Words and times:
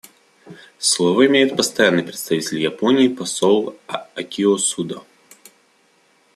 Слово 0.79 1.27
имеет 1.27 1.55
Постоянный 1.55 2.01
представитель 2.01 2.57
Японии 2.59 3.07
посол 3.07 3.77
Акио 4.15 4.57
Суда. 4.57 5.03